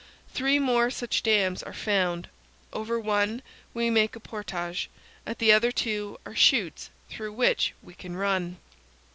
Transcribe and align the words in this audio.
Three 0.33 0.57
more 0.57 0.89
such 0.89 1.21
dams 1.21 1.61
are 1.61 1.75
found. 1.75 2.27
Over 2.73 2.99
one 2.99 3.43
we 3.71 3.91
make 3.91 4.15
a 4.15 4.19
portage; 4.19 4.89
at 5.27 5.37
the 5.37 5.51
other 5.53 5.71
two 5.71 6.17
are 6.25 6.33
chutes 6.33 6.89
through 7.07 7.33
which 7.33 7.75
we 7.83 7.93
can 7.93 8.17
run. 8.17 8.57